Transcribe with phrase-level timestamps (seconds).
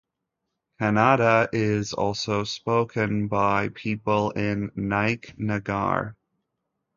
[0.79, 6.15] Kannada is also spoken by people in Naik Nagar.